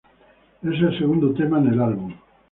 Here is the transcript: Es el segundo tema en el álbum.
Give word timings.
Es 0.63 0.81
el 0.81 0.97
segundo 0.97 1.31
tema 1.35 1.59
en 1.59 1.67
el 1.67 1.79
álbum. 1.79 2.11